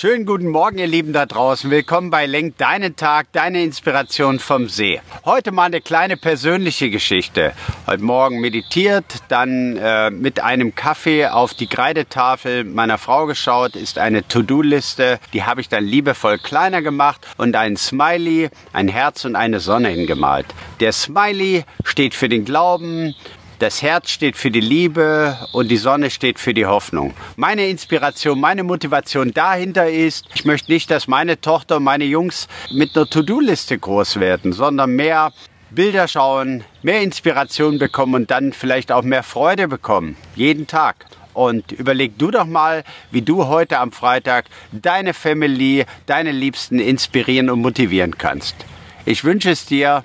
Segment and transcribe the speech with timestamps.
[0.00, 1.70] Schönen guten Morgen, ihr Lieben da draußen.
[1.70, 4.98] Willkommen bei Lenk deinen Tag, deine Inspiration vom See.
[5.26, 7.52] Heute mal eine kleine persönliche Geschichte.
[7.86, 13.98] Heute Morgen meditiert, dann äh, mit einem Kaffee auf die Kreidetafel meiner Frau geschaut, ist
[13.98, 15.20] eine To-Do-Liste.
[15.34, 19.90] Die habe ich dann liebevoll kleiner gemacht und ein Smiley, ein Herz und eine Sonne
[19.90, 20.46] hingemalt.
[20.80, 23.14] Der Smiley steht für den Glauben,
[23.60, 27.12] das Herz steht für die Liebe und die Sonne steht für die Hoffnung.
[27.36, 32.48] Meine Inspiration, meine Motivation dahinter ist, ich möchte nicht, dass meine Tochter und meine Jungs
[32.72, 35.32] mit einer To-Do-Liste groß werden, sondern mehr
[35.70, 40.16] Bilder schauen, mehr Inspiration bekommen und dann vielleicht auch mehr Freude bekommen.
[40.34, 41.06] Jeden Tag.
[41.34, 47.50] Und überleg du doch mal, wie du heute am Freitag deine Family, deine Liebsten inspirieren
[47.50, 48.56] und motivieren kannst.
[49.04, 50.04] Ich wünsche es dir.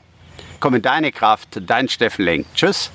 [0.59, 1.61] Komm in deine Kraft.
[1.65, 2.45] Dein Steffen Lenk.
[2.53, 2.91] Tschüss.